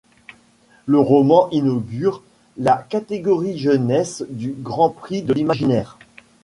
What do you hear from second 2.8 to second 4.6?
catégorie jeunesse du